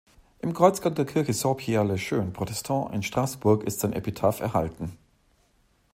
[0.41, 4.97] Im Kreuzgang der Kirche Saint-Pierre-le-Jeune protestant in Straßburg ist sein Epitaph erhalten.